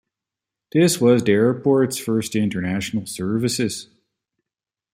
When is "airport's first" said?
1.33-2.35